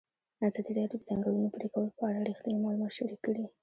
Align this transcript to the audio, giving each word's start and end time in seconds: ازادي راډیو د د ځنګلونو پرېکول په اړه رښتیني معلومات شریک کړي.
ازادي 0.47 0.71
راډیو 0.79 0.99
د 0.99 1.01
د 1.03 1.07
ځنګلونو 1.09 1.53
پرېکول 1.55 1.85
په 1.97 2.03
اړه 2.09 2.21
رښتیني 2.29 2.59
معلومات 2.63 2.91
شریک 2.97 3.19
کړي. 3.25 3.43